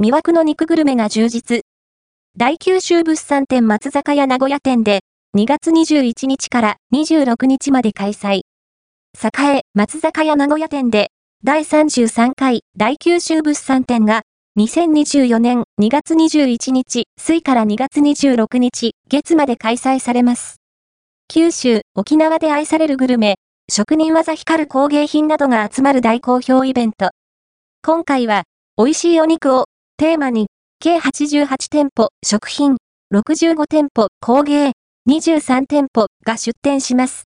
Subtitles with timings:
[0.00, 1.62] 魅惑の肉グルメが充実。
[2.36, 5.00] 大九州物産展松坂屋名古屋店で、
[5.36, 8.42] 2月21日から26日まで開催。
[9.20, 11.08] 栄松坂屋名古屋店で、
[11.42, 14.22] 第33回大九州物産展が、
[14.56, 20.60] 2024年2月21日、水から2月26日、月まで開催されます。
[21.26, 23.34] 九州、沖縄で愛されるグルメ、
[23.68, 27.10] 職人技光る工芸品などが集まる大好評イベント。
[27.82, 28.44] 今回は、
[28.76, 29.64] 美味しいお肉を
[30.00, 30.46] テーマに、
[30.78, 32.76] 計88店舗、食品、
[33.12, 34.70] 65店舗、工芸、
[35.10, 37.16] 23店舗が出店します。